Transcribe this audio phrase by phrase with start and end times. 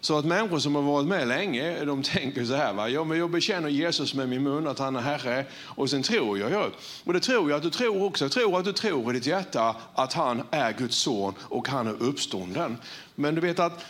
[0.00, 2.88] Så att människor som har varit med länge, de tänker så här, va?
[2.88, 6.38] Ja, men jag bekänner Jesus med min mun att han är Herre och sen tror
[6.38, 6.50] jag.
[6.50, 6.70] ju.
[7.04, 8.24] Och det tror jag att du tror också.
[8.24, 11.86] Jag tror att du tror i ditt hjärta att han är Guds son och han
[11.86, 12.76] är uppstånden.
[13.14, 13.84] Men du vet att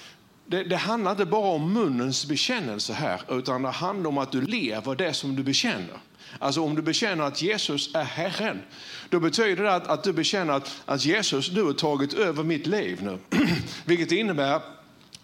[0.46, 4.40] det, det, handlar inte bara om munnens bekännelse här, utan det handlar om att du
[4.40, 5.98] lever det som du bekänner.
[6.38, 8.62] Alltså om du bekänner att Jesus är Herren,
[9.08, 12.66] då betyder det att, att du bekänner att, att Jesus, du har tagit över mitt
[12.66, 13.18] liv nu.
[13.84, 14.60] Vilket innebär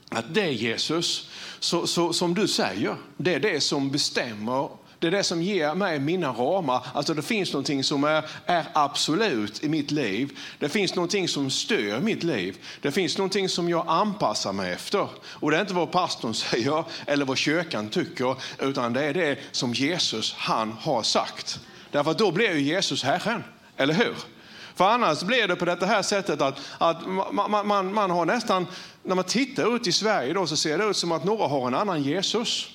[0.08, 1.30] att det är Jesus
[1.60, 5.74] så, så, som du säger, det är det som bestämmer det är det som ger
[5.74, 6.86] mig mina ramar.
[6.94, 10.38] Alltså det finns någonting som är, är absolut i mitt liv.
[10.58, 12.56] Det finns någonting som stör mitt liv.
[12.80, 15.08] Det finns någonting som jag anpassar mig efter.
[15.24, 19.38] Och det är inte vad pastorn säger eller vad kyrkan tycker, utan det är det
[19.52, 21.60] som Jesus han har sagt.
[21.90, 23.44] Därför att då blir ju Jesus Herren,
[23.76, 24.14] eller hur?
[24.76, 28.66] För annars blir det på det här sättet att, att man, man, man har nästan,
[29.02, 31.66] när man tittar ut i Sverige då, så ser det ut som att några har
[31.66, 32.68] en annan Jesus.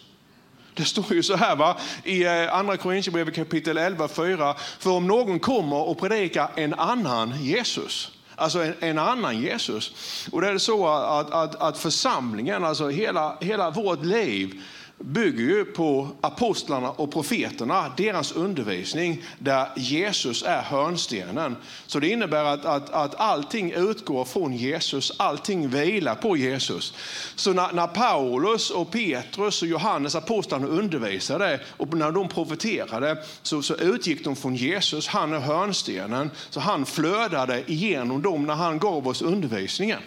[0.73, 1.77] Det står ju så här va?
[2.03, 4.55] i eh, Andra Korinthierbrevet kapitel 11, 4.
[4.79, 9.93] För om någon kommer och predikar en annan Jesus, alltså en, en, annan Jesus.
[10.31, 14.61] Och det är så att, att, att församlingen, alltså hela, hela vårt liv,
[15.01, 21.55] bygger ju på apostlarna och profeterna, deras undervisning där Jesus är hörnstenen.
[21.87, 26.93] Så det innebär att, att, att allting utgår från Jesus, allting vilar på Jesus.
[27.35, 33.61] Så när, när Paulus och Petrus och Johannes, apostlarna undervisade och när de profeterade så,
[33.61, 36.31] så utgick de från Jesus, han är hörnstenen.
[36.49, 39.99] Så han flödade igenom dem när han gav oss undervisningen.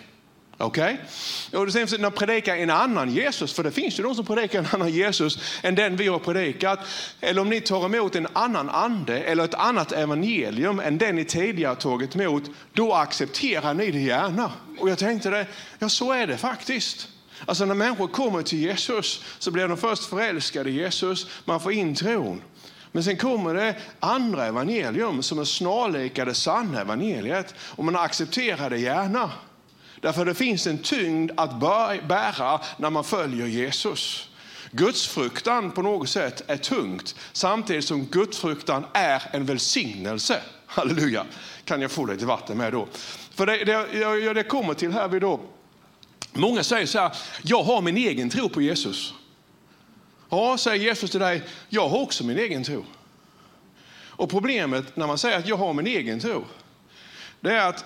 [0.59, 1.01] Okej?
[1.49, 1.61] Okay?
[1.61, 4.69] Och sen när predikar en annan Jesus, för det finns ju de som predikar en
[4.73, 6.79] annan Jesus än den vi har predikat.
[7.21, 11.25] Eller om ni tar emot en annan ande eller ett annat evangelium än den ni
[11.25, 14.53] tidigare tagit emot, då accepterar ni det gärna.
[14.79, 15.47] Och jag tänkte det,
[15.79, 17.09] ja så är det faktiskt.
[17.47, 21.73] Alltså när människor kommer till Jesus så blir de först förälskade i Jesus, man får
[21.73, 22.43] in tron.
[22.93, 28.71] Men sen kommer det andra evangelium som är snarlika det sanna evangeliet och man accepterar
[28.71, 29.31] det gärna.
[30.05, 31.61] Därför det finns en tyngd att
[32.09, 34.29] bära när man följer Jesus.
[34.71, 40.43] Gudsfruktan på något sätt är tungt samtidigt som gudsfruktan är en välsignelse.
[40.67, 41.27] Halleluja.
[41.65, 42.89] Kan jag få lite vatten med då?
[43.35, 45.41] För det, det, det kommer till här vid då.
[46.33, 49.15] Många säger så här, jag har min egen tro på Jesus.
[50.31, 52.85] Ja, säger Jesus till dig, jag har också min egen tro.
[54.09, 56.45] Och problemet när man säger att jag har min egen tro,
[57.41, 57.85] det är att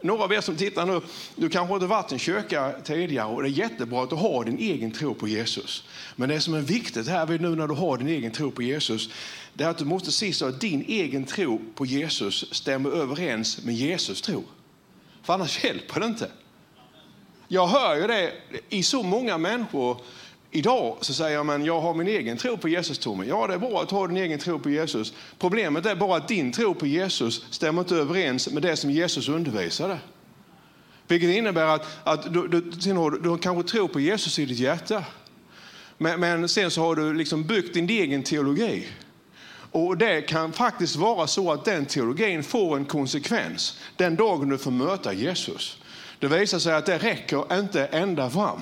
[0.00, 1.00] några av er som tittar nu,
[1.36, 4.44] du kanske inte varit i en kyrka tidigare och det är jättebra att du har
[4.44, 5.84] din egen tro på Jesus.
[6.16, 9.10] Men det som är viktigt här nu när du har din egen tro på Jesus,
[9.54, 13.64] det är att du måste se så att din egen tro på Jesus stämmer överens
[13.64, 14.44] med Jesus tro.
[15.22, 16.30] För annars hjälper det inte.
[17.48, 18.32] Jag hör ju det
[18.68, 20.00] i så många människor
[20.50, 23.26] Idag så säger man jag har min egen tro på Jesus Tommy.
[23.26, 25.12] Ja, det är bra att ha din egen tro på Jesus.
[25.38, 29.28] Problemet är bara att din tro på Jesus stämmer inte överens med det som Jesus
[29.28, 29.98] undervisade.
[31.08, 35.04] Vilket innebär att, att du, du, du, du kanske tror på Jesus i ditt hjärta.
[35.98, 38.88] Men, men sen så har du liksom byggt din egen teologi.
[39.72, 44.58] Och det kan faktiskt vara så att den teologin får en konsekvens den dagen du
[44.58, 45.78] får möta Jesus.
[46.18, 48.60] Det visar sig att det räcker inte ända fram.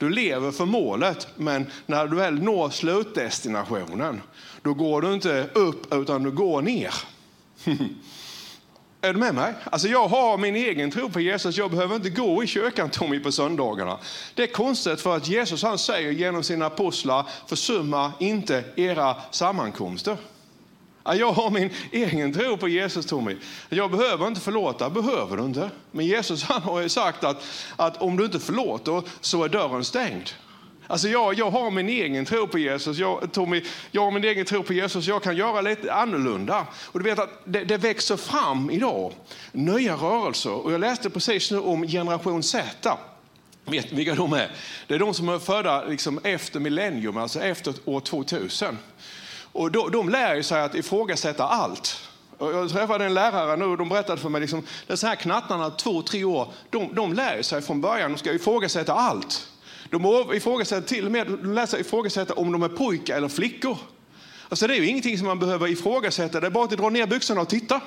[0.00, 4.22] Du lever för målet, men när du väl når slutdestinationen,
[4.62, 6.94] då går du inte upp utan du går ner.
[9.00, 9.54] Är du med mig?
[9.64, 11.56] Alltså jag har min egen tro på Jesus.
[11.56, 13.98] Jag behöver inte gå i kyrkan Tommy på söndagarna.
[14.34, 20.16] Det är konstigt för att Jesus han säger genom sina apostlar, försumma inte era sammankomster.
[21.04, 23.36] Jag har min egen tro på Jesus Tommy.
[23.68, 25.70] Jag behöver inte förlåta, behöver du inte.
[25.90, 27.44] Men Jesus han har ju sagt att,
[27.76, 30.30] att om du inte förlåter så är dörren stängd.
[30.86, 32.98] Alltså jag, jag har min egen tro på Jesus.
[32.98, 35.06] Jag, Tommy, jag har min egen tro på Jesus.
[35.06, 36.66] Jag kan göra lite annorlunda.
[36.86, 39.12] Och du vet att det, det växer fram idag
[39.52, 40.52] nya rörelser.
[40.52, 42.98] Och jag läste precis nu om generation Z.
[43.64, 44.50] Vet vilka de är?
[44.86, 48.78] Det är de som är födda liksom efter millennium, alltså efter år 2000.
[49.52, 52.10] Och de, de lär sig att ifrågasätta allt.
[52.38, 56.02] Jag träffade en lärare nu och de berättade för mig, liksom, så här knattarna, två,
[56.02, 59.48] tre år, de, de lär sig från början, de ska ifrågasätta allt.
[59.90, 63.78] De ifrågasätter till och med, de lär sig ifrågasätta om de är pojkar eller flickor.
[64.48, 67.06] Alltså det är ju ingenting som man behöver ifrågasätta, det är bara att dra ner
[67.06, 67.80] byxorna och titta.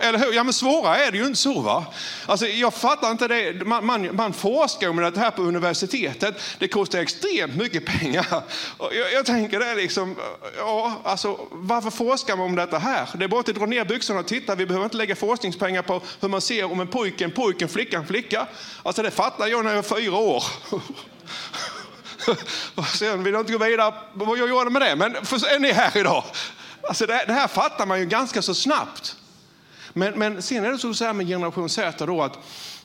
[0.00, 0.32] Eller hur?
[0.32, 1.60] Ja, men svårare är det ju inte så.
[1.60, 1.86] va?
[2.26, 3.66] Alltså, jag fattar inte det.
[3.66, 6.40] Man, man, man forskar om det här på universitetet.
[6.58, 8.42] Det kostar extremt mycket pengar.
[8.78, 10.16] Jag, jag, tänker det liksom,
[10.58, 13.08] ja, alltså, varför forskar man om detta här?
[13.14, 14.54] Det är bara att dra ner byxorna och titta.
[14.54, 17.68] Vi behöver inte lägga forskningspengar på hur man ser om en pojke en pojke, en
[17.68, 18.46] flicka en flicka.
[18.82, 20.44] Alltså, det fattar jag när jag var fyra år.
[22.98, 25.96] Sen vill jag inte gå vidare vad jag gjorde med det, men är ni här
[25.96, 26.24] idag?
[26.88, 29.16] Alltså det, det, här fattar man ju ganska så snabbt.
[29.92, 32.38] Men, men sen är det så här med generation Z då att,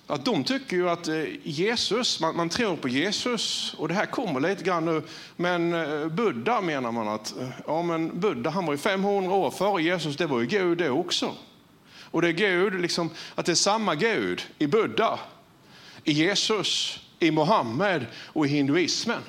[0.08, 4.06] att de tycker ju att eh, Jesus, man, man, tror på Jesus och det här
[4.06, 5.02] kommer lite grann nu.
[5.36, 9.52] Men eh, Buddha menar man att, eh, ja men Buddha han var ju 500 år
[9.52, 11.32] före Jesus, det var ju Gud det också.
[12.14, 15.20] Och det är Gud, liksom, att det är samma Gud i Buddha,
[16.04, 19.22] i Jesus, i Mohammed och i hinduismen.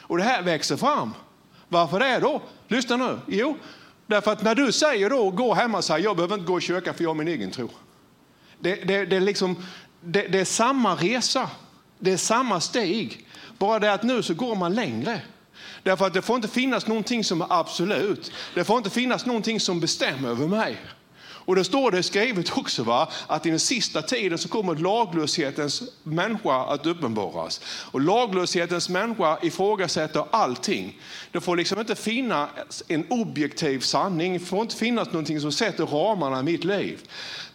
[0.00, 1.14] Och det här växer fram.
[1.68, 2.42] Varför det då?
[2.68, 3.18] Lyssna nu.
[3.26, 3.56] Jo,
[4.06, 6.60] därför att när du säger då, gå hemma och säger jag behöver inte gå i
[6.60, 7.70] kyrkan för jag har min egen tro.
[8.60, 9.56] Det, det, det, är liksom,
[10.00, 11.50] det, det är samma resa,
[11.98, 13.26] det är samma steg.
[13.58, 15.20] Bara det att nu så går man längre.
[15.82, 18.32] Därför att det får inte finnas någonting som är absolut.
[18.54, 20.76] Det får inte finnas någonting som bestämmer över mig.
[21.44, 25.82] Och då står det skrivet också va, att i den sista tiden så kommer laglöshetens
[26.02, 27.60] människa att uppenbaras.
[27.66, 30.98] Och laglöshetens människa ifrågasätter allting.
[31.32, 35.86] Det får liksom inte finnas en objektiv sanning, det får inte finnas någonting som sätter
[35.86, 37.00] ramarna i mitt liv.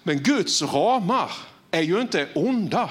[0.04, 1.32] Men Guds ramar
[1.72, 2.90] är ju inte onda.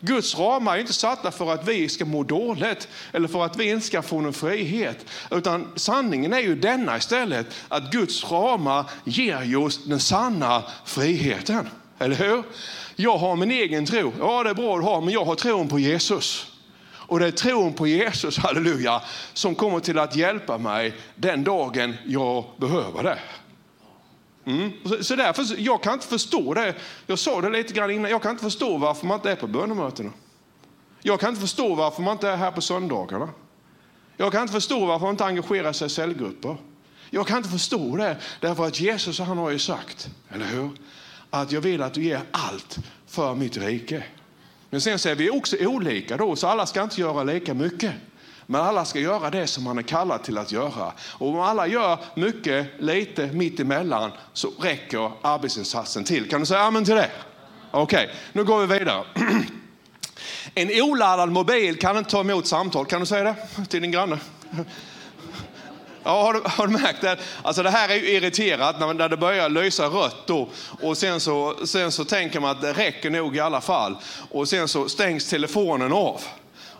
[0.00, 3.70] Guds ramar är inte satta för att vi ska må dåligt eller för att vi
[3.70, 5.06] inte ska få någon frihet.
[5.30, 11.68] Utan sanningen är ju denna istället, att Guds ramar ger oss den sanna friheten.
[11.98, 12.42] Eller hur?
[12.96, 14.12] Jag har min egen tro.
[14.18, 16.46] Ja, det är bra att ha, men jag har tron på Jesus.
[17.06, 19.02] Och det är tron på Jesus, halleluja,
[19.32, 23.18] som kommer till att hjälpa mig den dagen jag behöver det.
[24.46, 24.72] Mm.
[24.84, 26.74] Så, så därför, jag kan inte förstå det.
[27.06, 29.46] Jag sa det lite grann innan, jag kan inte förstå varför man inte är på
[29.46, 30.10] bönemötena.
[31.02, 33.28] Jag kan inte förstå varför man inte är här på söndagarna.
[34.16, 36.56] Jag kan inte förstå varför man inte engagerar sig i cellgrupper.
[37.10, 40.70] Jag kan inte förstå det, därför att Jesus han har ju sagt, eller hur?
[41.30, 44.04] Att jag vill att du ger allt för mitt rike.
[44.70, 47.92] Men sen säger vi också olika då, så alla ska inte göra lika mycket.
[48.46, 50.92] Men alla ska göra det som man är kallad till att göra.
[51.12, 56.30] Och om alla gör mycket, lite, mitt emellan så räcker arbetsinsatsen till.
[56.30, 57.10] Kan du säga amen till det?
[57.70, 59.04] Okej, okay, nu går vi vidare.
[60.54, 62.86] En oladdad mobil kan inte ta emot samtal.
[62.86, 64.18] Kan du säga det till din granne?
[66.02, 67.16] Ja, har, du, har du märkt det?
[67.42, 70.48] Alltså det här är ju irriterat när, när det börjar lysa rött då.
[70.82, 73.96] Och sen så, sen så tänker man att det räcker nog i alla fall.
[74.30, 76.20] Och sen så stängs telefonen av.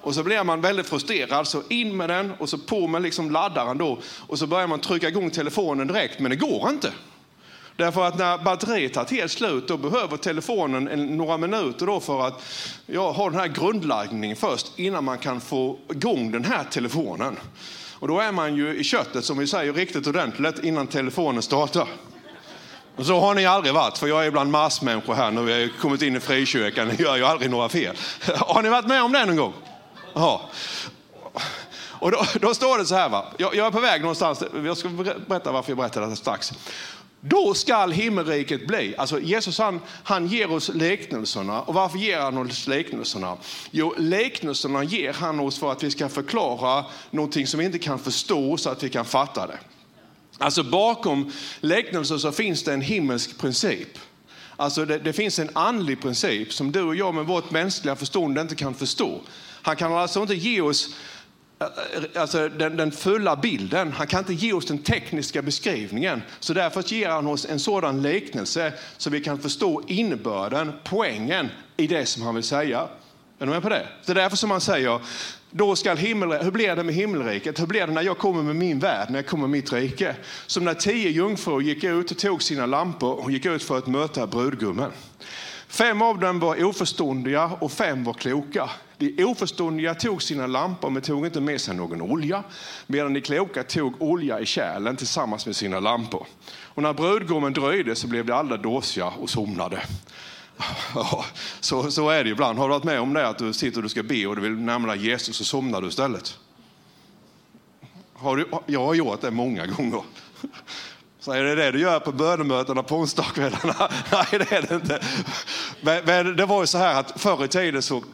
[0.06, 3.31] Och så blir man väldigt frustrerad, så in med den och så på med liksom
[3.31, 3.99] laddaren då.
[4.26, 6.93] Och så börjar man trycka igång telefonen direkt, men det går inte.
[7.76, 12.43] Därför att när batteriet tar helt slut, då behöver telefonen några minuter då för att
[12.87, 17.37] ja, ha den här grundladdningen först innan man kan få igång den här telefonen.
[17.93, 21.88] Och då är man ju i köttet som vi säger riktigt ordentligt innan telefonen startar.
[22.97, 25.50] Och så har ni aldrig varit, för jag är bland massmänniskor här nu.
[25.50, 27.97] Jag har kommit in i frikyrkan, jag gör ju aldrig några fel.
[28.37, 29.53] Har ni varit med om det någon gång?
[30.17, 30.51] Ja.
[31.99, 33.25] Och då, då, står det så här, va?
[33.37, 34.89] Jag, jag, är på väg någonstans, jag ska
[35.29, 36.53] berätta varför jag berättar detta strax.
[37.21, 41.63] Då skall himmelriket bli, alltså Jesus han, han ger oss liknelserna.
[41.63, 43.37] Och varför ger han oss liknelserna?
[43.71, 47.99] Jo, liknelserna ger han oss för att vi ska förklara någonting som vi inte kan
[47.99, 49.59] förstå så att vi kan fatta det.
[50.39, 53.99] Alltså bakom liknelser så finns det en himmelsk princip.
[54.56, 58.38] Alltså det, det, finns en andlig princip som du och jag med vårt mänskliga förstånd
[58.38, 59.20] inte kan förstå.
[59.62, 60.94] Han kan alltså inte ge oss
[61.60, 63.93] eh, alltså den, den, fulla bilden.
[63.93, 66.22] Han kan inte ge oss den tekniska beskrivningen.
[66.41, 71.86] Så därför ger han oss en sådan liknelse så vi kan förstå innebörden, poängen i
[71.86, 72.89] det som han vill säga.
[73.39, 73.86] Är du med på det?
[74.06, 75.01] Det är därför som han säger,
[75.56, 77.60] då ska himmel, hur blir det med himmelriket?
[77.60, 80.17] Hur blir det när jag kommer med min värld, när jag kommer med mitt rike?
[80.46, 83.86] Som när tio jungfrur gick ut och tog sina lampor och gick ut för att
[83.86, 84.91] möta brudgummen.
[85.69, 88.70] Fem av dem var oförståndiga och fem var kloka.
[88.98, 92.43] De oförståndiga tog sina lampor men tog inte med sig någon olja,
[92.86, 96.27] medan de kloka tog olja i kärlen tillsammans med sina lampor.
[96.48, 99.82] Och när brudgummen dröjde så blev de alla dåsiga och somnade.
[100.94, 101.25] Ja,
[101.60, 102.58] så, så är det ibland.
[102.58, 104.43] Har du varit med om det att du sitter och du ska be och du
[104.43, 106.39] vill närma dig Jesus och somnar du istället?
[108.15, 110.03] Har du, jag har gjort det många gånger.
[111.20, 113.75] Så är det det du gör på bönemötena på onsdagskvällarna?
[114.13, 115.01] Nej, det är det inte.
[115.81, 118.05] Men, men, det var ju så här att förr i tiden så,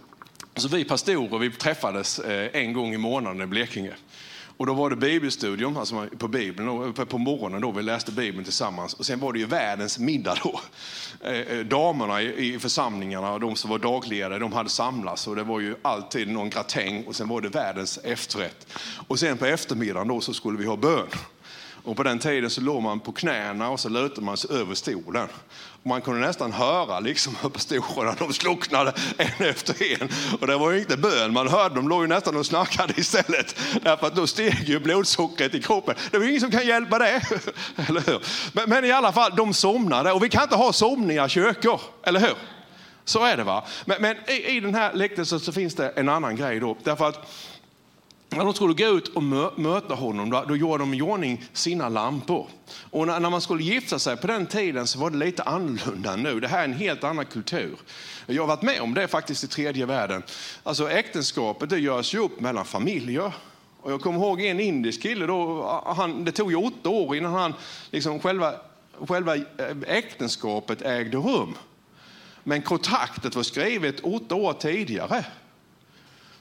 [0.57, 3.95] så vi pastorer vi träffades eh, en gång i månaden i Blekinge.
[4.63, 8.95] Och då var det bibelstudium, alltså på Bibeln, på morgonen då vi läste Bibeln tillsammans.
[8.95, 10.61] Och sen var det ju världens middag då.
[11.25, 15.61] Eh, eh, damerna i församlingarna, de som var dagledare, de hade samlats och det var
[15.61, 18.67] ju alltid någon gratäng och sen var det världens efterrätt.
[19.09, 21.07] Och sen på eftermiddagen då så skulle vi ha bön.
[21.85, 24.75] Och på den tiden så låg man på knäna och så lutade man sig över
[24.75, 25.29] stolen.
[25.83, 30.09] Och man kunde nästan höra liksom på stolarna, de slocknade en efter en.
[30.41, 33.57] Och det var ju inte bön man hörde, de låg ju nästan och snackade istället.
[33.83, 35.95] Därför att då steg ju blodsockret i kroppen.
[36.11, 37.23] Det var ingen som kan hjälpa det.
[37.89, 38.23] Eller hur?
[38.53, 40.13] Men, men, i alla fall, de somnade.
[40.13, 42.35] Och vi kan inte ha somniga kyrkor, eller hur?
[43.05, 43.65] Så är det va.
[43.85, 46.77] Men, men i, i den här läktelsen så finns det en annan grej då.
[46.85, 47.29] Därför att
[48.37, 49.23] när de skulle gå ut och
[49.57, 52.47] möta honom, då, då gjorde de i ordning sina lampor.
[52.91, 56.17] Och när, när, man skulle gifta sig på den tiden så var det lite annorlunda
[56.17, 56.41] nu.
[56.41, 57.77] Det här är en helt annan kultur.
[58.27, 60.23] Jag har varit med om det faktiskt i tredje världen.
[60.63, 63.33] Alltså äktenskapet det görs ju upp mellan familjer.
[63.83, 67.33] Och jag kommer ihåg en indisk kille, då, han, det tog ju åtta år innan
[67.33, 67.55] han,
[67.91, 68.55] liksom själva,
[69.09, 69.43] själva eh,
[69.87, 71.55] äktenskapet ägde rum.
[72.45, 75.25] Men kontraktet var skrivet åtta år tidigare.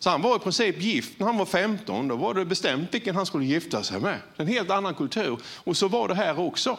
[0.04, 2.08] Så han var i princip gift när han var 15.
[2.08, 4.18] Då var det bestämt vilken han skulle gifta sig med.
[4.38, 5.40] En helt annan kultur.
[5.64, 6.78] Och så var det här också.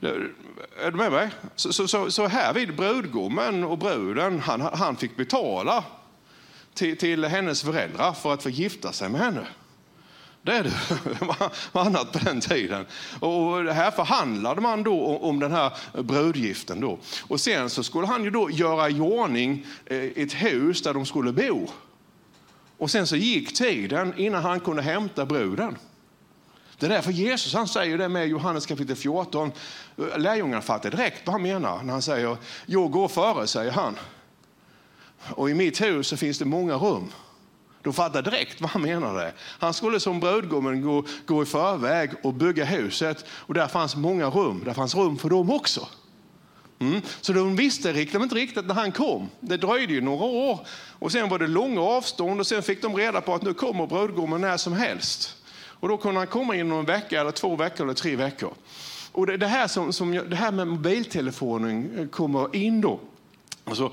[0.00, 1.30] Är du med mig?
[1.56, 5.84] Så, så, så, så här vid brudgummen och bruden, han, han fick betala
[6.74, 9.46] till, till hennes föräldrar för att få gifta sig med henne.
[10.42, 10.72] Det är det
[11.72, 12.86] var annat på den tiden.
[13.20, 16.80] Och här förhandlade man då om den här brudgiften.
[16.80, 16.98] Då.
[17.22, 21.06] Och sen så skulle han ju då göra i ordning eh, ett hus där de
[21.06, 21.68] skulle bo.
[22.78, 25.78] Och sen så gick tiden innan han kunde hämta bruden.
[26.78, 29.52] Det är därför Jesus han säger det med Johannes kapitel 14.
[30.16, 33.98] Lärjungarna fattar direkt vad han menar när han säger jag går före, säger han.
[35.18, 37.12] Och i mitt hus så finns det många rum.
[37.82, 39.32] De fattar direkt vad han menade.
[39.38, 44.26] Han skulle som brudgummen gå, gå i förväg och bygga huset och där fanns många
[44.26, 44.62] rum.
[44.64, 45.88] Där fanns rum för dem också.
[46.78, 47.00] Mm.
[47.20, 49.30] Så de visste riktigt, inte riktigt när han kom.
[49.40, 50.60] Det dröjde ju några år
[50.98, 53.86] och sen var det långa avstånd och sen fick de reda på att nu kommer
[53.86, 55.36] brudgummen när som helst.
[55.80, 58.54] Och då kunde han komma inom en vecka, eller två veckor eller tre veckor.
[59.12, 63.00] Och det, det här, som, som, det här med mobiltelefonen eh, kommer in då.
[63.64, 63.92] Alltså,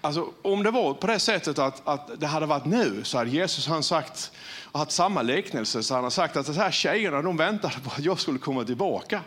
[0.00, 3.30] alltså, om det var på det sättet att, att det hade varit nu så hade
[3.30, 4.32] Jesus han sagt,
[4.72, 8.04] haft samma liknelse, så han har sagt att de här tjejerna de väntade på att
[8.04, 9.22] jag skulle komma tillbaka.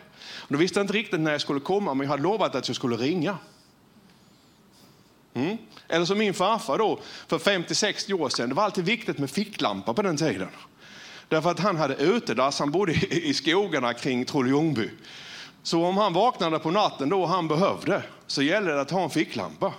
[0.52, 2.96] De visste inte riktigt när jag skulle komma, men jag hade lovat att jag skulle
[2.96, 3.38] ringa.
[5.34, 5.58] Mm.
[5.88, 8.48] Eller som min farfar då, för 50-60 år sedan.
[8.48, 10.48] Det var alltid viktigt med ficklampa på den tiden.
[11.28, 14.88] Därför att han hade utedass, han bodde i skogarna kring Trolle
[15.62, 19.10] Så om han vaknade på natten då han behövde, så gällde det att ha en
[19.10, 19.72] ficklampa.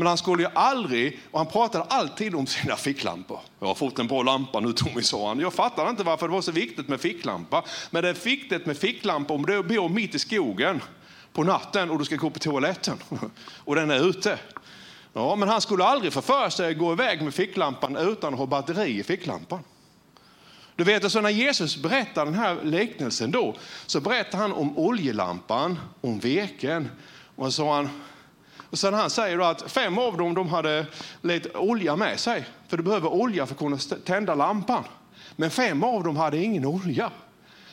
[0.00, 3.40] Men han skulle ju aldrig, och han pratade alltid om sina ficklampor.
[3.58, 5.40] Jag har fått en bra lampa nu Tommy, sa han.
[5.40, 7.64] Jag fattade inte varför det var så viktigt med ficklampa.
[7.90, 10.82] Men det är viktigt med ficklampa om du bor mitt i skogen
[11.32, 12.96] på natten och du ska gå på toaletten
[13.64, 14.38] och den är ute.
[15.12, 18.38] Ja, men han skulle aldrig få för sig att gå iväg med ficklampan utan att
[18.38, 19.64] ha batteri i ficklampan.
[20.76, 23.54] Du vet, alltså när Jesus berättar den här liknelsen då,
[23.86, 26.90] så berättar han om oljelampan, om veken.
[27.36, 27.88] Och så sa han,
[28.70, 30.86] och sen han säger att fem av dem de hade
[31.22, 34.84] lite olja med sig, för du behöver olja för att kunna tända lampan.
[35.36, 37.10] Men fem av dem hade ingen olja.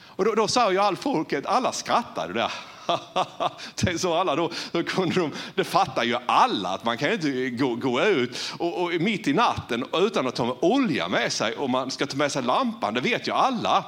[0.06, 2.51] Och då, då sa ju all folket, alla skrattade där.
[3.98, 7.75] så alla då, då kunde de, det fattar ju alla att man kan inte gå,
[7.75, 11.70] gå ut och, och mitt i natten utan att ta med olja med sig och
[11.70, 13.86] man ska ta med sig lampan, det vet ju alla.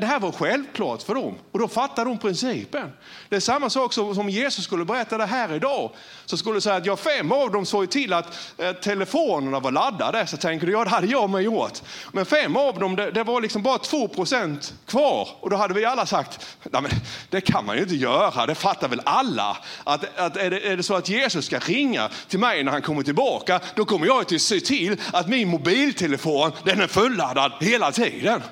[0.00, 2.92] Det här var självklart för dem och då fattade de principen.
[3.28, 5.90] Det är samma sak som om Jesus skulle berätta det här idag.
[6.26, 9.70] Så skulle du säga att ja, fem av dem såg till att eh, telefonerna var
[9.70, 10.26] laddade.
[10.26, 11.82] Så tänker du, ja det hade jag med gjort.
[12.12, 15.28] Men fem av dem, det, det var liksom bara två procent kvar.
[15.40, 16.90] Och då hade vi alla sagt, nej men
[17.30, 18.46] det kan man ju inte göra.
[18.46, 19.56] Det fattar väl alla.
[19.84, 22.82] Att, att är, det, är det så att Jesus ska ringa till mig när han
[22.82, 27.92] kommer tillbaka, då kommer jag att se till att min mobiltelefon, den är fulladdad hela
[27.92, 28.42] tiden.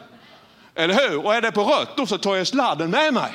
[0.76, 1.24] Eller hur?
[1.24, 3.32] Och är det på rött då så tar jag sladden med mig.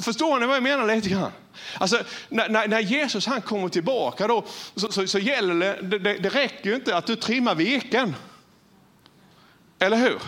[0.00, 1.32] Förstår ni vad jag menar lite grann?
[1.78, 4.44] Alltså, när, när Jesus han kommer tillbaka då,
[4.74, 8.14] så, så, så gäller det, det, det räcker ju inte att du trimmar veken.
[9.78, 10.18] Eller hur?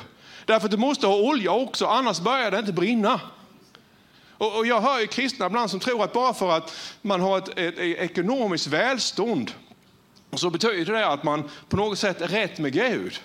[0.45, 3.21] Därför att du måste ha olja också, annars börjar det inte brinna.
[4.31, 7.39] Och, och jag hör ju kristna ibland som tror att bara för att man har
[7.39, 9.53] ett, ett, ett ekonomiskt välstånd
[10.35, 13.21] så betyder det att man på något sätt är rätt med Gud.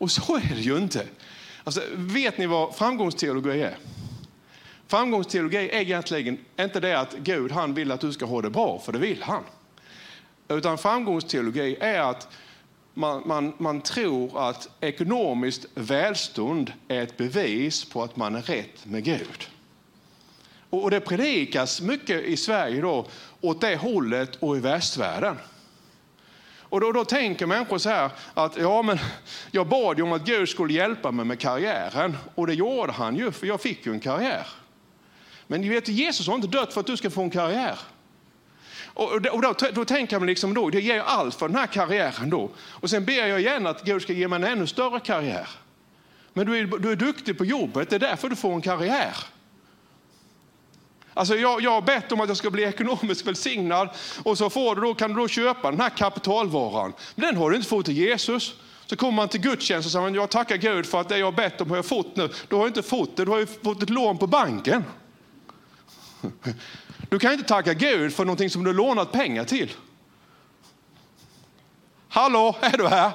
[0.00, 1.06] Och så är det ju inte.
[1.64, 3.78] Alltså, vet ni vad framgångsteologi är?
[4.88, 8.78] Framgångsteologi är egentligen inte det att Gud han vill att du ska ha det bra,
[8.78, 9.42] för det vill han.
[10.48, 12.28] Utan framgångsteologi är att
[12.94, 18.86] man, man, man tror att ekonomiskt välstånd är ett bevis på att man är rätt
[18.86, 19.48] med Gud.
[20.70, 23.06] Och det predikas mycket i Sverige då,
[23.40, 25.36] åt det hållet och i västvärlden.
[26.70, 28.98] Och då, då tänker människor så här att ja, men
[29.50, 33.16] jag bad ju om att Gud skulle hjälpa mig med karriären och det gjorde han
[33.16, 34.46] ju, för jag fick ju en karriär.
[35.46, 37.78] Men vet, Jesus har inte dött för att du ska få en karriär.
[38.94, 41.56] Och, då, och då, då, tänker man liksom då, det ger jag allt för den
[41.56, 42.50] här karriären då.
[42.58, 45.48] Och sen ber jag igen att Gud ska ge mig en ännu större karriär.
[46.32, 49.16] Men du är, du är duktig på jobbet, det är därför du får en karriär.
[51.20, 53.88] Alltså jag, jag har bett om att jag ska bli ekonomiskt välsignad
[54.22, 56.92] och så får du då, kan du då köpa den här kapitalvaran.
[57.14, 58.54] Men den har du inte fått till Jesus.
[58.86, 61.32] Så kommer man till gudstjänst och säger jag tackar Gud för att det jag har
[61.32, 62.28] bett om har jag fått nu.
[62.48, 64.84] Du har inte fått det, du har ju fått ett lån på banken.
[67.08, 69.72] Du kan inte tacka Gud för någonting som du lånat pengar till.
[72.08, 73.10] Hallå, är du här?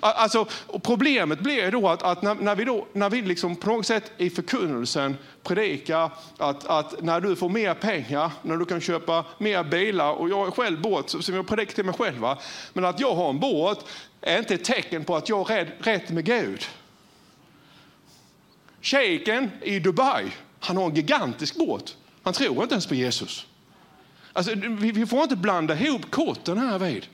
[0.00, 0.46] Alltså,
[0.82, 4.12] problemet blir då att, att när, när, vi, då, när vi liksom på något sätt
[4.16, 9.64] i förkunnelsen predikar att, att när du får mer pengar, när du kan köpa mer
[9.64, 12.38] bilar, och jag är själv båt, som jag predikar till mig själv, va?
[12.72, 13.84] men att jag har en båt
[14.20, 16.64] är inte ett tecken på att jag är rätt, med Gud.
[18.80, 20.24] Shejken i Dubai,
[20.60, 21.96] han har en gigantisk båt.
[22.22, 23.46] Han tror inte ens på Jesus.
[24.32, 27.06] Alltså, vi, vi får inte blanda ihop korten här vid.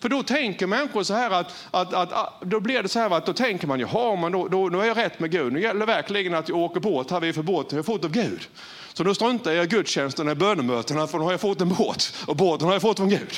[0.00, 3.26] För då tänker människor så här att, att, att, då blir det så här att
[3.26, 5.52] då tänker man, jaha, men då, då, då är jag rätt med Gud.
[5.52, 8.04] Nu gäller det verkligen att jag åker båt, här vi för båt, jag har fått
[8.04, 8.48] av Gud.
[8.92, 12.14] Så då struntar jag i gudstjänsterna, i bönemötena, för nu har jag fått en båt.
[12.26, 13.32] Och båten har jag fått från Gud.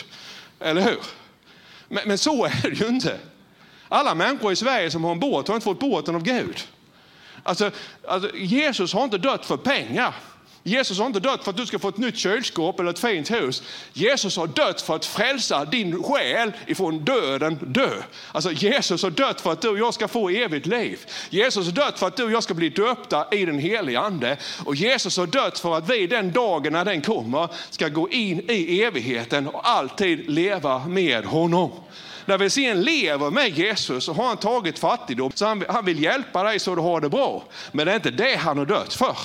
[0.61, 0.99] Eller hur?
[1.89, 3.19] Men, men så är det ju inte.
[3.89, 6.59] Alla människor i Sverige som har en båt har inte fått båten av Gud.
[7.43, 7.71] Alltså,
[8.09, 10.15] alltså Jesus har inte dött för pengar.
[10.63, 13.31] Jesus har inte dött för att du ska få ett nytt kylskåp eller ett fint
[13.31, 13.63] hus.
[13.93, 18.03] Jesus har dött för att frälsa din själ ifrån döden dö.
[18.33, 20.99] Alltså Jesus har dött för att du och jag ska få evigt liv.
[21.31, 24.37] Jesus har dött för att du och jag ska bli döpta i den helige ande.
[24.65, 28.51] Och Jesus har dött för att vi den dagen när den kommer ska gå in
[28.51, 31.71] i evigheten och alltid leva med honom.
[32.31, 36.03] När vi sen lever med Jesus så har han tagit fattigdom, så han, han vill
[36.03, 37.45] hjälpa dig så du har det bra.
[37.73, 39.17] Men det är inte det han har dött för.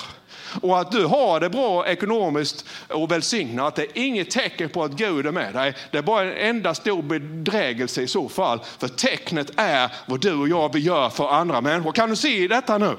[0.62, 4.92] Och att du har det bra ekonomiskt och välsignat, det är inget tecken på att
[4.92, 5.74] Gud är med dig.
[5.92, 8.60] Det är bara en enda stor bedrägelse i så fall.
[8.80, 11.92] För tecknet är vad du och jag gör för andra människor.
[11.92, 12.96] Kan du se detta nu?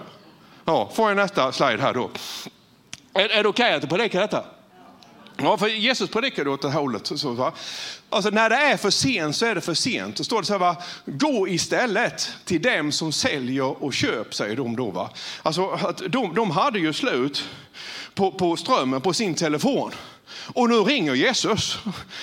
[0.64, 2.10] Ja, får jag nästa slide här då.
[3.14, 4.44] Är, är det okej okay att du predikar detta?
[5.36, 7.06] Ja, för Jesus predikade åt det här hållet.
[7.14, 7.52] Så, va?
[8.10, 10.16] Alltså, när det är för sent så är det för sent.
[10.16, 10.76] Då står det så här, va?
[11.04, 14.90] gå istället till dem som säljer och köp, säger de då.
[14.90, 15.10] Va?
[15.42, 17.44] Alltså, att de, de hade ju slut
[18.14, 19.92] på, på strömmen på sin telefon.
[20.54, 21.78] Och nu ringer Jesus.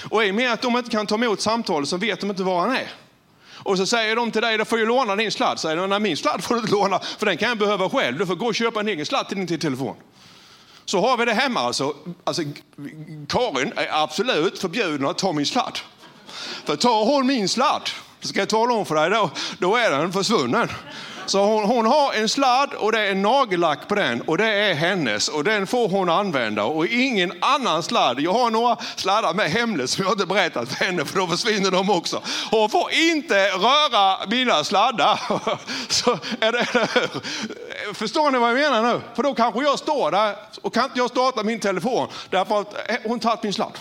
[0.09, 2.43] Och i och med att de inte kan ta emot samtalet så vet de inte
[2.43, 2.87] var han är.
[3.55, 5.59] Och så säger de till dig, då får du låna din sladd.
[5.59, 8.17] Säger de, nej min sladd får du inte låna, för den kan jag behöva själv.
[8.17, 9.95] Du får gå och köpa en egen sladd till din telefon.
[10.85, 11.93] Så har vi det hemma alltså.
[12.23, 12.43] alltså
[13.29, 15.79] Karin är absolut förbjuden att ta min sladd.
[16.65, 20.13] För tar hon min sladd, ska jag tala om för dig, då, då är den
[20.13, 20.69] försvunnen.
[21.25, 24.73] Så hon, hon, har en sladd och det är nagellack på den och det är
[24.73, 28.19] hennes och den får hon använda och ingen annan sladd.
[28.19, 31.71] Jag har några sladdar med hemligt som jag inte berättat för henne för då försvinner
[31.71, 32.21] de också.
[32.51, 35.19] Hon får inte röra mina sladdar.
[35.89, 36.67] Så är det,
[37.93, 39.01] Förstår ni vad jag menar nu?
[39.15, 42.89] För då kanske jag står där och kan inte jag starta min telefon därför att
[42.89, 43.77] eh, hon tagit min sladd.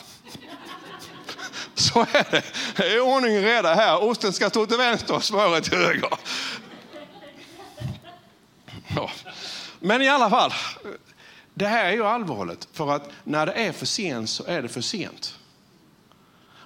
[1.75, 2.45] Så är det.
[2.77, 4.03] Det är ordning och reda här.
[4.03, 6.11] Osten ska stå till vänster och smöret till höger.
[8.97, 9.11] Ja.
[9.81, 10.53] Men i alla fall,
[11.55, 12.69] det här är ju allvarligt.
[12.73, 15.39] För att när det är för sent så är det för sent.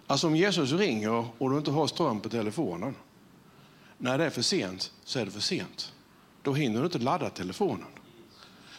[0.07, 2.95] Alltså om Jesus ringer och du inte har ström på telefonen.
[3.99, 5.93] När det är för sent så är det för sent.
[6.47, 7.87] Då hinner du inte ladda telefonen.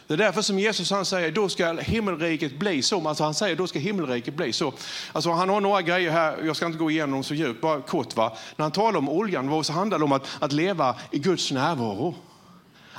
[0.06, 3.08] Det är därför som Jesus han säger, då ska himmelriket bli så.
[3.08, 4.72] Alltså han säger, då ska himmelriket bli så.
[5.12, 7.80] Alltså han har några grejer här, jag ska inte gå igenom dem så djupt, bara
[7.80, 8.16] kort.
[8.16, 8.36] Va?
[8.56, 12.14] När han talar om oljan så handlar det om att, att leva i Guds närvaro.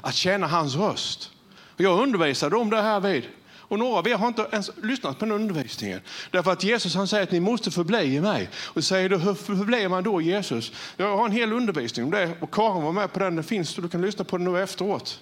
[0.02, 1.32] Att känna hans röst.
[1.78, 3.24] Jag undervisade om det här vid
[3.70, 6.02] och några av er har inte ens lyssnat på den undervisningen.
[6.32, 8.50] Därför att Jesus han säger att ni måste förbli i mig.
[8.56, 10.72] Och säger du, hur förblir man då Jesus?
[10.98, 13.36] Jag har en hel undervisning om det och Karin var med på den.
[13.36, 15.20] Den finns så du kan lyssna på den nu efteråt.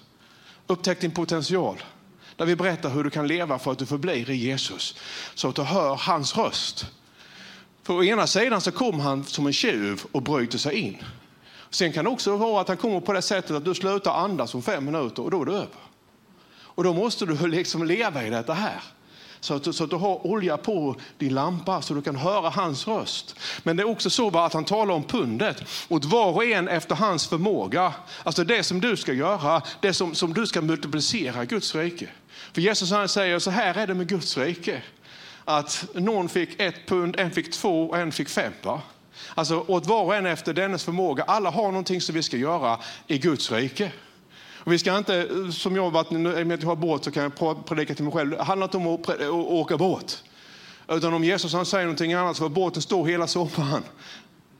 [0.66, 1.82] Upptäck din potential.
[2.36, 4.94] Där vi berättar hur du kan leva för att du förblir i Jesus.
[5.34, 6.86] Så att du hör hans röst.
[7.82, 10.96] För å ena sidan så kom han som en tjuv och bryter sig in.
[11.70, 14.54] Sen kan det också vara att han kommer på det sättet att du slutar andas
[14.54, 15.87] om fem minuter och då är du över.
[16.78, 18.82] Och då måste du liksom leva i detta här.
[19.40, 22.88] Så att, så att du har olja på din lampa så du kan höra hans
[22.88, 23.34] röst.
[23.62, 25.64] Men det är också så att han talar om pundet.
[25.88, 27.94] Åt var och en efter hans förmåga.
[28.22, 32.08] Alltså det som du ska göra, det som, som du ska multiplicera Guds rike.
[32.52, 34.82] För Jesus han säger så här är det med Guds rike.
[35.44, 38.52] Att någon fick ett pund, en fick två och en fick fem.
[38.62, 38.80] Va?
[39.34, 41.22] Alltså åt var och en efter dennes förmåga.
[41.22, 43.92] Alla har någonting som vi ska göra i Guds rike.
[44.68, 47.66] Och vi ska inte, som jag varit, med att jag har båt så kan jag
[47.66, 48.30] predika till mig själv.
[48.30, 50.24] Det handlar inte om att åka båt.
[50.88, 53.82] Utan om Jesus han säger någonting annat så får båten stå hela sommaren.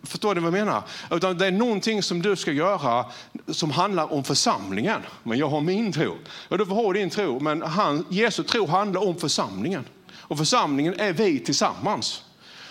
[0.03, 0.83] Förstår ni vad jag menar?
[1.11, 3.05] Utan det är någonting som du ska göra
[3.47, 5.01] som handlar om församlingen.
[5.23, 6.17] Men jag har min tro.
[6.49, 7.41] Och du får ha din tro.
[7.41, 9.85] Men han, Jesu tro handlar om församlingen.
[10.17, 12.25] Och församlingen är vi tillsammans.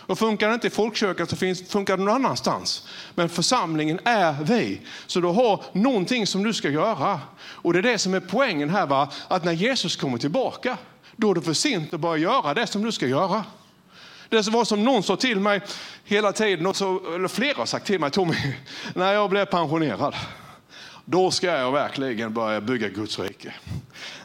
[0.07, 2.87] Och funkar det inte i folkkyrkan så finns, funkar det någon annanstans.
[3.15, 4.81] Men församlingen är vi.
[5.07, 7.19] Så du har någonting som du ska göra.
[7.39, 9.11] Och det är det som är poängen här, va?
[9.27, 10.77] att när Jesus kommer tillbaka,
[11.15, 13.43] då är det för sent att börja göra det som du ska göra.
[14.29, 15.61] Det var som någon sa till mig
[16.03, 18.35] hela tiden, eller flera har sagt till mig, Tommy,
[18.93, 20.15] när jag blev pensionerad,
[21.09, 23.53] då ska jag verkligen börja bygga Guds rike.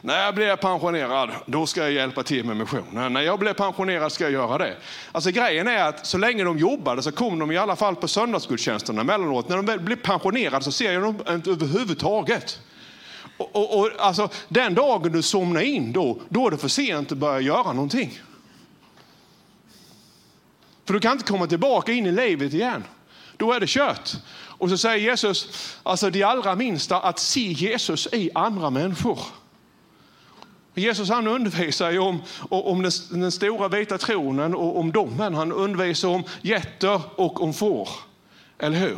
[0.01, 3.13] När jag blir pensionerad, då ska jag hjälpa till med missionen.
[3.13, 4.75] När jag blir pensionerad ska jag göra det.
[5.11, 8.07] Alltså grejen är att så länge de jobbade så kom de i alla fall på
[8.07, 9.49] söndagsgudstjänsterna emellanåt.
[9.49, 12.59] När de blir pensionerade så ser jag dem inte överhuvudtaget.
[13.37, 17.11] Och, och, och, alltså, den dagen du somnar in då, då är det för sent
[17.11, 18.19] att börja göra någonting.
[20.85, 22.83] För du kan inte komma tillbaka in i livet igen.
[23.37, 24.11] Då är det kört.
[24.57, 25.47] Och så säger Jesus,
[25.83, 29.19] alltså de allra minsta, att se Jesus i andra människor.
[30.75, 35.35] Jesus han undervisar ju om, om den, den, stora vita tronen och om domen.
[35.35, 37.89] Han undervisar om getter och om får.
[38.59, 38.97] Eller hur?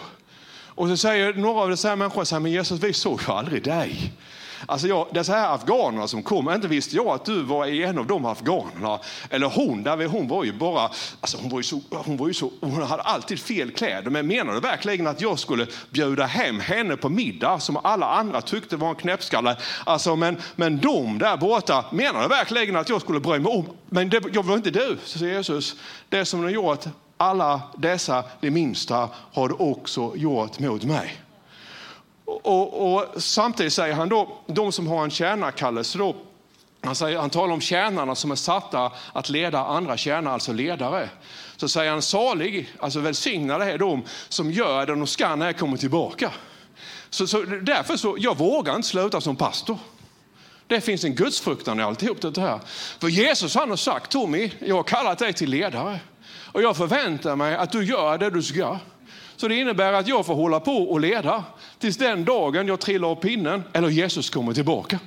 [0.67, 4.13] Och så säger några av dessa människor, men Jesus vi såg ju aldrig dig.
[4.65, 8.08] Alltså jag, dessa här afghanerna som kom, inte visste jag att du var en av
[8.08, 8.99] de afghanerna.
[9.30, 10.89] Eller hon, där hon var ju bara,
[11.21, 14.10] alltså hon var ju så, hon var ju så, hon hade alltid fel kläder.
[14.10, 18.41] Men menar du verkligen att jag skulle bjuda hem henne på middag som alla andra
[18.41, 19.58] tyckte var en knäppskalle?
[19.86, 23.65] Alltså men, men de där borta, menar du verkligen att jag skulle bry mig om?
[23.89, 25.75] Men det, jag var inte du, säger Jesus.
[26.10, 26.86] Det som du gjort
[27.17, 31.24] alla dessa, de minsta, har du också gjort mot mig.
[32.25, 36.15] Och, och, samtidigt säger han då, de som har en tjänarkallelse då,
[36.81, 41.09] han, säger, han talar om tjänarna som är satta att leda andra tjänare, alltså ledare.
[41.57, 45.57] Så säger han salig, alltså välsignade är de som gör det de ska när jag
[45.57, 46.31] kommer tillbaka.
[47.09, 49.77] Så, så därför så, jag vågar inte sluta som pastor.
[50.67, 52.59] Det finns en gudsfruktan i alltihop det här.
[52.99, 55.99] För Jesus han har sagt, Tommy, jag har kallat dig till ledare.
[56.55, 58.79] Och jag förväntar mig att du gör det du ska.
[59.35, 61.43] Så det innebär att jag får hålla på och leda
[61.79, 64.99] tills den dagen jag trillar av pinnen eller Jesus kommer tillbaka.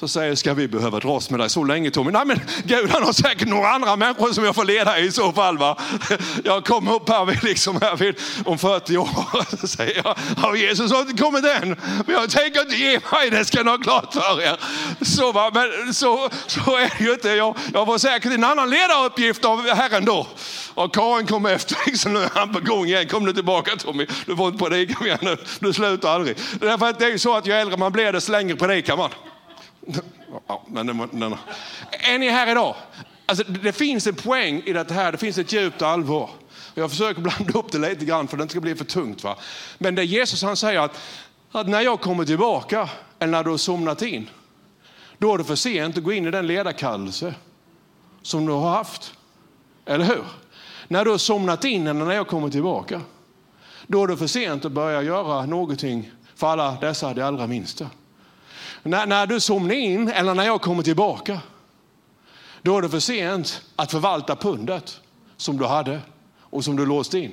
[0.00, 2.10] Så säger jag, ska vi behöva dras med dig så länge Tommy?
[2.10, 5.32] Nej men Gud han har säkert några andra människor som jag får leda i så
[5.32, 5.58] fall.
[5.58, 5.78] Va?
[6.44, 9.56] Jag kommer upp här, vid, liksom här vid, om 40 år.
[9.60, 11.68] Så säger jag, har Jesus har inte kommit än.
[12.06, 14.56] Men jag tänker inte ge mig, det ska ni ha klart för er.
[15.04, 15.50] Så, va?
[15.54, 17.28] Men så, så är det ju inte.
[17.28, 20.26] Jag, jag får säkert en annan ledaruppgift av Herren då.
[20.74, 23.08] Och Karin kom efter, liksom, nu är han på gång igen.
[23.08, 25.36] Kom nu tillbaka Tommy, du får inte predika mer nu.
[25.60, 26.36] Du slutar aldrig.
[26.60, 29.10] Därför att det är ju så att ju äldre man blir desto längre predikar man.
[30.46, 31.34] Ja, men den, den,
[31.90, 32.74] är ni här idag?
[33.26, 36.30] Alltså, det finns en poäng i det här, det finns ett djupt allvar.
[36.74, 39.24] Jag försöker blanda upp det lite grann för det inte ska bli för tungt.
[39.24, 39.36] Va?
[39.78, 41.00] Men det Jesus han säger att,
[41.52, 44.30] att när jag kommer tillbaka, eller när du har somnat in,
[45.18, 47.34] då är det för sent att gå in i den ledarkallelse
[48.22, 49.14] som du har haft.
[49.86, 50.24] Eller hur?
[50.88, 53.00] När du har somnat in eller när jag kommer tillbaka,
[53.86, 57.90] då är det för sent att börja göra någonting för alla dessa, de allra minsta.
[58.86, 61.40] När, när du somnar in eller när jag kommer tillbaka,
[62.62, 65.00] då är det för sent att förvalta pundet
[65.36, 66.00] som du hade
[66.40, 67.32] och som du låste in.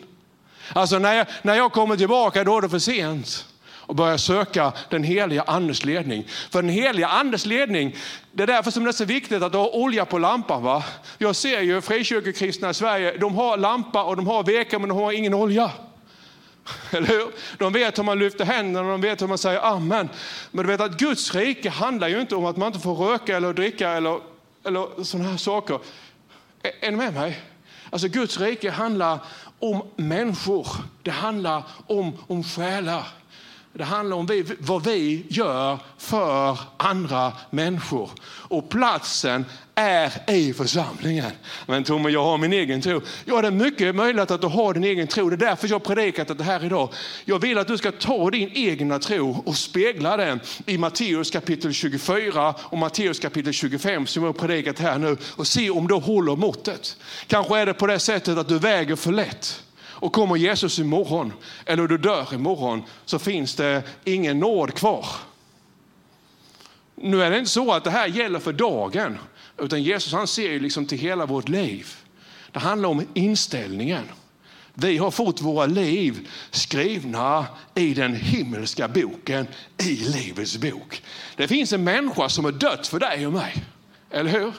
[0.74, 3.46] Alltså när jag, när jag kommer tillbaka, då är det för sent
[3.86, 6.28] och börja söka den heliga Andens ledning.
[6.50, 7.96] För den heliga Andens ledning,
[8.32, 10.64] det är därför som det är så viktigt att ha olja på lampan.
[10.64, 10.84] Va?
[11.18, 14.98] Jag ser ju frikyrkokristna i Sverige, de har lampa och de har veka men de
[14.98, 15.72] har ingen olja.
[16.92, 17.32] Eller hur?
[17.58, 20.10] De vet hur man lyfter händerna, de vet hur man säger amen.
[20.52, 23.38] Men du vet att Guds rike handlar ju inte om att man inte får röka
[23.38, 24.20] eller dricka eller,
[24.66, 25.80] eller sådana här saker.
[26.62, 27.40] Är, är ni med mig?
[27.90, 29.20] Alltså Guds rike handlar
[29.60, 30.68] om människor.
[31.02, 33.08] Det handlar om, om själar.
[33.76, 38.10] Det handlar om vi, vad vi gör för andra människor.
[38.26, 41.32] Och platsen är i församlingen.
[41.66, 43.02] Men Tommy, jag har min egen tro.
[43.26, 45.30] Ja, det är mycket möjligt att du har din egen tro.
[45.30, 46.90] Det är därför jag har predikat det här idag.
[47.26, 51.74] Jag vill att du ska ta din egna tro och spegla den i Matteus kapitel
[51.74, 55.96] 24 och Matteus kapitel 25 som jag har predikat här nu och se om du
[55.96, 56.98] håller måttet.
[57.28, 59.64] Kanske är det på det sättet att du väger för lätt.
[60.04, 61.34] Och kommer Jesus imorgon,
[61.66, 65.06] eller du dör imorgon, så finns det ingen nåd kvar.
[66.96, 69.18] Nu är det inte så att det här gäller för dagen,
[69.58, 71.88] utan Jesus han ser liksom till hela vårt liv.
[72.52, 74.04] Det handlar om inställningen.
[74.74, 81.04] Vi har fått våra liv skrivna i den himmelska boken, i Livets bok.
[81.36, 83.64] Det finns en människa som har dött för dig och mig,
[84.12, 84.54] eller hur?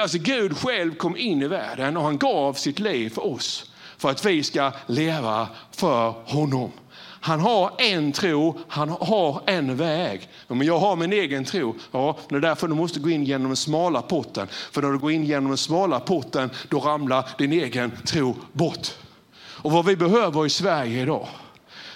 [0.00, 3.70] Alltså Gud själv kom in i världen och han gav sitt liv för oss
[4.04, 6.72] för att vi ska leva för honom.
[7.20, 10.28] Han har en tro, han har en väg.
[10.48, 11.74] Men jag har min egen tro.
[11.92, 14.48] Ja, det är därför du måste gå in genom den smala porten.
[14.72, 18.88] För när du går in genom den smala porten, då ramlar din egen tro bort.
[19.36, 21.28] Och vad vi behöver i Sverige idag,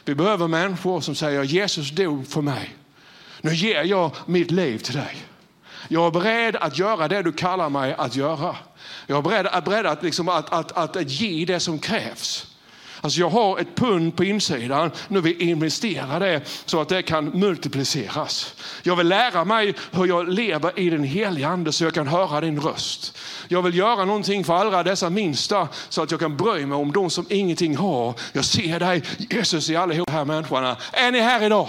[0.04, 2.76] vi behöver människor som säger Jesus dog för mig.
[3.40, 5.16] Nu ger jag mitt liv till dig.
[5.88, 8.56] Jag är beredd att göra det du kallar mig att göra.
[9.10, 12.46] Jag är beredd, beredd att, liksom, att, att, att, att ge det som krävs.
[13.00, 17.02] Alltså jag har ett pund på insidan, nu vill jag investera det så att det
[17.02, 18.54] kan multipliceras.
[18.82, 22.40] Jag vill lära mig hur jag lever i den heliga ande så jag kan höra
[22.40, 23.18] din röst.
[23.48, 26.92] Jag vill göra någonting för alla dessa minsta så att jag kan bry mig om
[26.92, 28.14] de som ingenting har.
[28.32, 30.76] Jag ser dig Jesus i alla de här människorna.
[30.92, 31.68] Är ni här idag?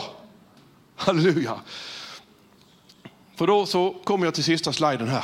[0.96, 1.60] Halleluja.
[3.36, 5.24] För då så kommer jag till sista sliden här.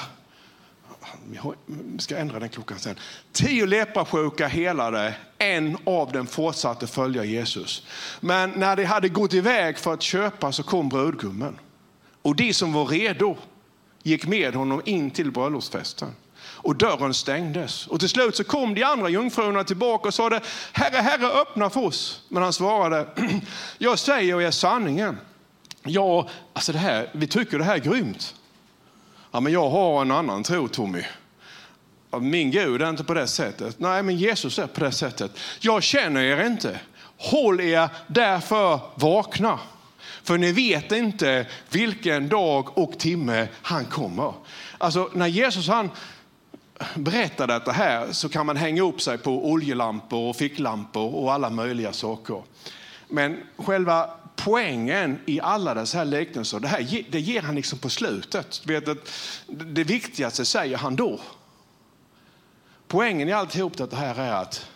[1.28, 2.96] Vi ska ändra den klockan sen.
[3.32, 7.84] Tio leprasjuka helade, en av dem fortsatte följa Jesus.
[8.20, 11.60] Men när de hade gått iväg för att köpa så kom brudgummen.
[12.22, 13.38] Och de som var redo
[14.04, 16.10] gick med honom in till bröllopsfesten.
[16.38, 17.88] Och dörren stängdes.
[17.88, 21.82] Och till slut så kom de andra jungfrurna tillbaka och sade Herre, Herre, öppna för
[21.82, 22.22] oss.
[22.30, 23.08] Men han svarade,
[23.78, 25.18] jag säger er sanningen.
[25.84, 28.36] Ja, alltså det här, vi tycker det här är grymt.
[29.36, 31.04] Ja, men jag har en annan tro, Tommy.
[32.22, 33.80] Min Gud är inte på det sättet.
[33.80, 35.32] Nej, men Jesus är på det sättet.
[35.60, 36.80] Jag känner er inte.
[37.18, 39.60] Håll er därför vakna.
[40.24, 44.34] För ni vet inte vilken dag och timme han kommer.
[44.78, 45.90] Alltså när Jesus han
[46.96, 51.50] berättar detta här så kan man hänga upp sig på oljelampor och ficklampor och alla
[51.50, 52.44] möjliga saker.
[53.08, 57.90] Men själva poängen i alla dessa här liknelser, det, här, det ger han liksom på
[57.90, 58.62] slutet.
[58.66, 59.12] Vet att
[59.48, 61.20] det viktigaste säger han då.
[62.88, 64.70] Poängen i alltihop det här är att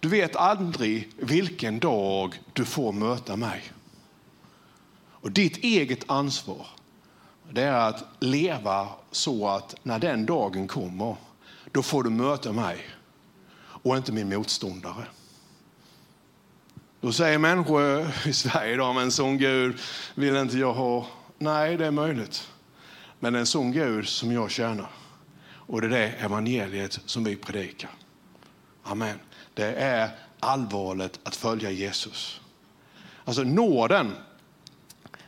[0.00, 3.62] du vet aldrig vilken dag du får möta mig.
[5.24, 6.66] Och ditt eget ansvar
[7.52, 11.16] det är att leva så att när den dagen kommer,
[11.72, 12.78] då får du möta mig
[13.56, 15.06] och inte min motståndare.
[17.04, 19.80] Då säger människor eh, i Sverige idag, men en sån Gud
[20.14, 21.06] vill inte jag ha.
[21.38, 22.48] Nej, det är möjligt.
[23.20, 24.90] Men en sån Gud som jag tjänar.
[25.50, 27.90] Och det är det evangeliet som vi predikar.
[28.82, 29.18] Amen.
[29.54, 32.40] Det är allvarligt att följa Jesus.
[33.24, 34.12] Alltså nåden,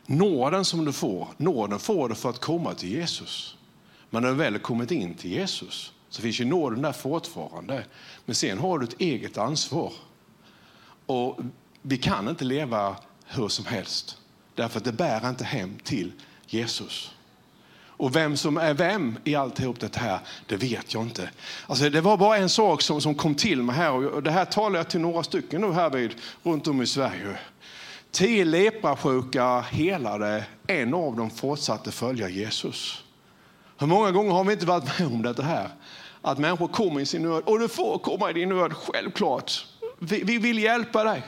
[0.07, 3.57] nåden som du får, nåden får du för att komma till Jesus.
[4.11, 7.85] Men när du väl kommit in till Jesus så finns ju nåden där fortfarande.
[8.25, 9.93] Men sen har du ett eget ansvar.
[11.07, 11.41] Och
[11.89, 12.97] vi kan inte leva
[13.27, 14.19] hur som helst.
[14.55, 16.13] Därför att det bär inte hem till
[16.47, 17.11] Jesus.
[17.99, 21.31] Och vem som är vem i alltihop det här, det vet jag inte.
[21.67, 24.45] Alltså, det var bara en sak som, som kom till mig här och det här
[24.45, 27.39] talar jag till några stycken nu här vid, runt om i Sverige.
[28.11, 33.05] Tio leprasjuka helade, en av dem fortsatte följa Jesus.
[33.79, 35.69] Hur många gånger har vi inte varit med om det här?
[36.23, 39.67] Att människor kommer i sin nöd, och du får komma i din nöd, självklart.
[39.99, 41.23] Vi, vi vill hjälpa dig.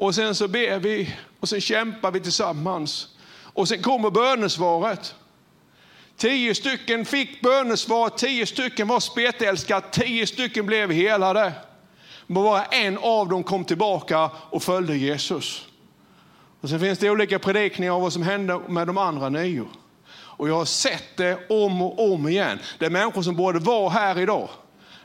[0.00, 3.08] Och sen så ber vi och sen kämpar vi tillsammans.
[3.42, 5.14] Och sen kommer bönesvaret.
[6.16, 11.52] Tio stycken fick bönesvar, tio stycken var spetälskade, tio stycken blev helade.
[12.26, 15.66] Men bara en av dem kom tillbaka och följde Jesus.
[16.60, 19.68] Och sen finns det olika predikningar av vad som hände med de andra nio.
[20.12, 22.58] Och jag har sett det om och om igen.
[22.78, 24.48] Det är människor som borde vara här idag.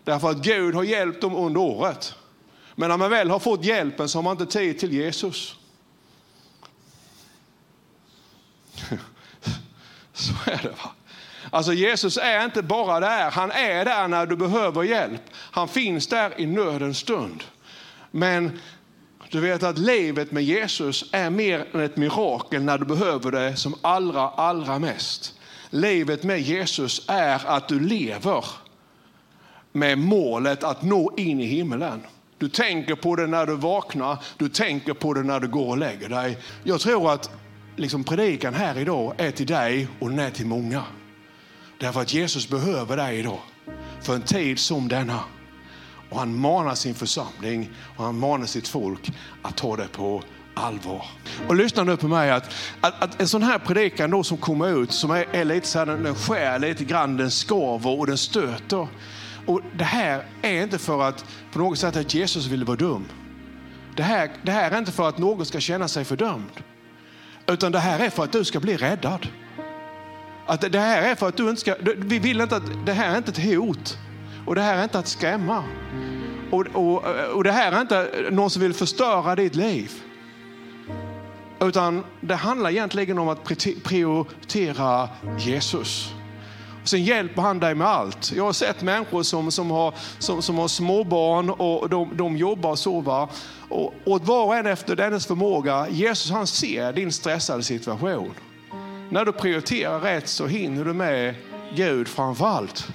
[0.03, 2.13] Därför att Gud har hjälpt dem under året.
[2.75, 5.55] Men när man väl har fått hjälpen så har man inte tid till Jesus.
[10.13, 10.69] Så är det.
[10.69, 10.91] va.
[11.49, 15.21] Alltså Jesus är inte bara där, han är där när du behöver hjälp.
[15.33, 17.43] Han finns där i nödens stund.
[18.11, 18.59] Men
[19.31, 23.55] Du vet att livet med Jesus är mer än ett mirakel när du behöver det
[23.55, 25.33] som allra, allra mest.
[25.69, 28.45] Livet med Jesus är att du lever
[29.71, 32.01] med målet att nå in i himlen.
[32.37, 35.77] Du tänker på det när du vaknar, du tänker på det när du går och
[35.77, 36.37] lägger dig.
[36.63, 37.29] Jag tror att
[37.75, 40.83] liksom predikan här idag är till dig och den är till många.
[41.79, 43.39] Därför att Jesus behöver dig idag
[44.01, 45.19] för en tid som denna.
[46.09, 51.05] Och han manar sin församling och han manar sitt folk att ta det på allvar.
[51.47, 54.83] Och lyssna nu på mig att, att, att en sån här predikan då som kommer
[54.83, 58.17] ut som är, är lite så här, den skär lite grann, den skaver och den
[58.17, 58.87] stöter.
[59.45, 63.05] Och det här är inte för att på något sätt att Jesus ville vara dum.
[63.95, 66.63] Det här, det här är inte för att någon ska känna sig fördömd.
[67.47, 69.27] Utan det här är för att du ska bli räddad.
[70.45, 73.13] Att det här är för att du inte ska, vi vill inte att, det här
[73.13, 73.97] är inte ett hot.
[74.45, 75.63] Och det här är inte att skrämma.
[76.51, 77.03] Och, och,
[77.35, 79.91] och det här är inte någon som vill förstöra ditt liv.
[81.59, 83.43] Utan det handlar egentligen om att
[83.83, 86.14] prioritera Jesus.
[86.85, 88.31] Sen hjälper han dig med allt.
[88.31, 92.71] Jag har sett människor som, som, har, som, som har småbarn och de, de jobbar
[92.71, 93.27] och sover.
[93.69, 95.87] Och, och var och en efter dennes förmåga.
[95.89, 98.33] Jesus han ser din stressade situation.
[99.09, 101.35] När du prioriterar rätt så hinner du med
[101.75, 102.87] Gud framför allt.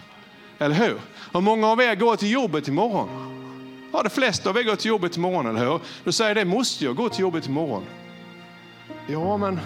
[0.59, 1.01] Eller hur?
[1.33, 3.09] Hur många av er går till jobbet imorgon.
[3.93, 5.81] Ja, de flesta av er går till jobbet imorgon, eller hur?
[6.05, 7.85] Du säger det, måste jag gå till jobbet imorgon?
[9.07, 9.61] Ja, men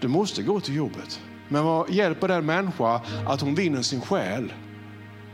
[0.00, 1.20] du måste gå till jobbet.
[1.52, 4.52] Men vad hjälper den människa att hon vinner sin själ?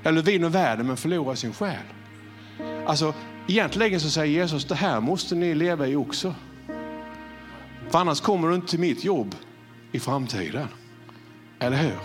[0.03, 1.83] Eller vinner världen men förlorar sin själ?
[2.87, 3.15] Alltså,
[3.47, 6.35] egentligen så säger Jesus, det här måste ni leva i också.
[7.91, 9.35] För annars kommer du inte till mitt jobb
[9.93, 10.69] i framtiden.
[11.59, 11.99] Eller hur?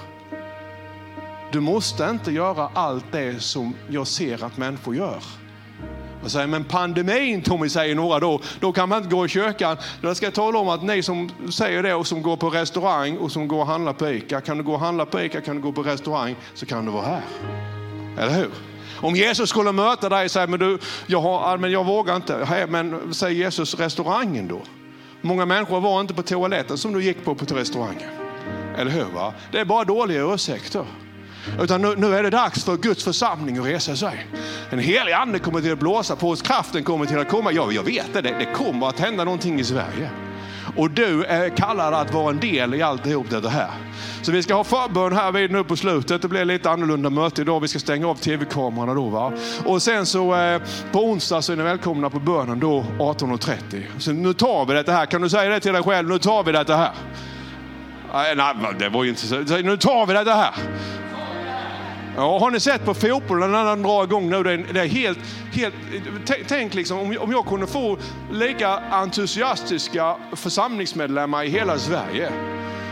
[1.52, 5.24] Du måste inte göra allt det som jag ser att människor gör.
[6.24, 9.78] Och säger, men pandemin Tommy säger några då, då kan man inte gå i kyrkan.
[10.02, 13.18] Då ska jag tala om att ni som säger det och som går på restaurang
[13.18, 15.56] och som går och handlar på ICA, kan du gå och handla på ICA, kan
[15.56, 17.22] du gå på restaurang så kan du vara här.
[18.18, 18.50] Eller hur?
[19.02, 22.68] Om Jesus skulle möta dig och säga, men du, jag, har, men jag vågar inte,
[22.70, 24.62] men säger Jesus restaurangen då?
[25.22, 28.10] Många människor var inte på toaletten som du gick på på restaurangen.
[28.78, 29.06] Eller hur?
[29.16, 29.34] Va?
[29.52, 30.86] Det är bara dåliga ursäkter.
[31.62, 34.28] Utan nu, nu, är det dags för Guds församling att resa sig.
[34.70, 37.52] En helig ande kommer till att blåsa på oss, kraften kommer till att komma.
[37.52, 40.10] Ja, jag vet det, det kommer att hända någonting i Sverige.
[40.76, 43.70] Och du är kallad att vara en del i alltihop det här.
[44.22, 46.22] Så vi ska ha förbön här vid nu på slutet.
[46.22, 47.60] Det blir lite annorlunda möte idag.
[47.60, 49.10] Vi ska stänga av tv-kamerorna då.
[49.10, 49.34] Va?
[49.66, 53.84] Och sen så eh, på onsdag så är ni välkomna på bönen då 18.30.
[53.98, 55.06] Så nu tar vi det här.
[55.06, 56.10] Kan du säga det till dig själv?
[56.10, 56.92] Nu tar vi det här.
[58.14, 58.36] Nej,
[58.80, 59.36] det var ju inte så.
[59.36, 60.54] Nu tar vi det här.
[62.16, 64.44] Ja, har ni sett på fotbollen när den drar igång nu?
[64.44, 65.20] Det är, helt,
[65.52, 65.76] helt,
[66.48, 67.98] tänk liksom om, om jag kunde få
[68.32, 72.32] lika entusiastiska församlingsmedlemmar i hela Sverige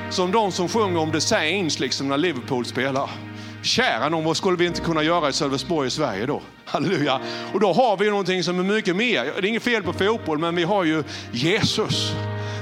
[0.10, 3.10] som de som sjunger om The Saints liksom när Liverpool spelar.
[3.64, 6.42] Kära någon, vad skulle vi inte kunna göra i Sölvesborg i Sverige då?
[6.66, 7.20] Halleluja.
[7.54, 9.24] Och då har vi någonting som är mycket mer.
[9.24, 12.14] Det är inget fel på fotboll, men vi har ju Jesus.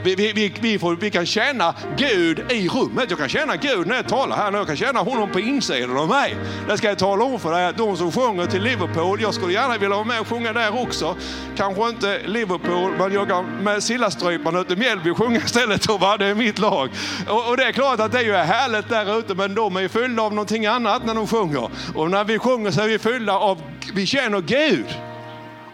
[0.07, 3.05] Vi, vi, vi, vi, får, vi kan känna Gud i rummet.
[3.09, 4.57] Jag kan känna Gud när jag talar här nu.
[4.57, 6.35] Jag kan känna honom på insidan av mig.
[6.67, 9.53] Det ska jag tala om för dig att de som sjunger till Liverpool, jag skulle
[9.53, 11.15] gärna vilja vara med och sjunga där också.
[11.57, 15.89] Kanske inte Liverpool, men jag kan med Sillastryparna ute i Mjällby sjunga istället.
[15.89, 16.17] Och va?
[16.17, 16.89] Det är mitt lag.
[17.29, 20.23] Och, och, det är klart att det är härligt där ute, men de är fyllda
[20.23, 21.69] av någonting annat när de sjunger.
[21.95, 23.61] Och när vi sjunger så är vi fyllda av,
[23.93, 24.85] vi känner Gud.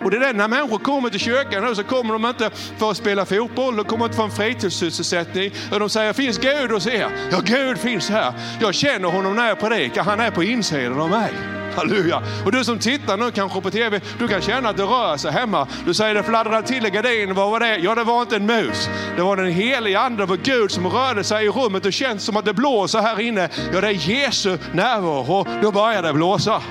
[0.04, 2.92] Och det är det, när människor kommer till kyrkan nu så kommer de inte för
[2.92, 5.52] att spela fotboll, de kommer inte för en fritidssysselsättning.
[5.70, 7.10] De säger, finns Gud hos er?
[7.32, 8.34] Ja, Gud finns här.
[8.62, 11.32] Jag känner honom när jag predikar, han är på insidan av mig.
[11.76, 12.22] Halleluja.
[12.46, 15.32] Och du som tittar nu kanske på TV, du kan känna att det rör sig
[15.32, 15.68] hemma.
[15.86, 17.78] Du säger det fladdrar till i gardinen, vad var det?
[17.78, 18.90] Ja, det var inte en mus.
[19.16, 21.84] Det var den heliga ande, det Gud som rörde sig i rummet.
[21.84, 23.50] Det känns som att det blåser här inne.
[23.74, 25.46] Ja, det är Jesu närvaro.
[25.62, 26.62] Då börjar det blåsa.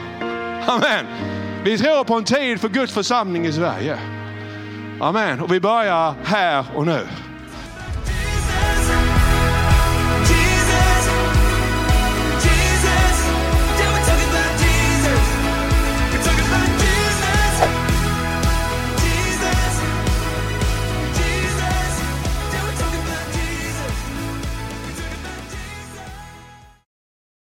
[0.66, 1.06] Amen.
[1.64, 3.98] Vi tror på en tid för Guds församling i Sverige.
[5.00, 5.40] Amen.
[5.40, 7.06] Och vi börjar här och nu.